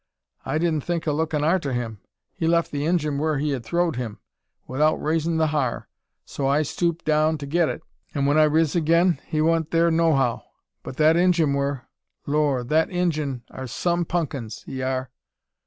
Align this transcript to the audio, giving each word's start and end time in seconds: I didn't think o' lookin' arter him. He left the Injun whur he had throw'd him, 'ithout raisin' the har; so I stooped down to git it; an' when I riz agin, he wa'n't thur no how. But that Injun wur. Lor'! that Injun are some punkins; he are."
I 0.43 0.57
didn't 0.57 0.83
think 0.83 1.07
o' 1.07 1.13
lookin' 1.13 1.43
arter 1.43 1.73
him. 1.73 1.99
He 2.33 2.47
left 2.47 2.71
the 2.71 2.85
Injun 2.87 3.19
whur 3.19 3.37
he 3.37 3.51
had 3.51 3.63
throw'd 3.63 3.97
him, 3.97 4.17
'ithout 4.67 4.99
raisin' 4.99 5.37
the 5.37 5.49
har; 5.53 5.89
so 6.25 6.47
I 6.47 6.63
stooped 6.63 7.05
down 7.05 7.37
to 7.37 7.45
git 7.45 7.69
it; 7.69 7.83
an' 8.15 8.25
when 8.25 8.35
I 8.39 8.45
riz 8.45 8.75
agin, 8.75 9.19
he 9.27 9.41
wa'n't 9.41 9.69
thur 9.69 9.91
no 9.91 10.15
how. 10.15 10.43
But 10.81 10.97
that 10.97 11.15
Injun 11.17 11.53
wur. 11.53 11.83
Lor'! 12.25 12.63
that 12.63 12.89
Injun 12.89 13.43
are 13.51 13.67
some 13.67 14.03
punkins; 14.05 14.63
he 14.63 14.81
are." 14.81 15.11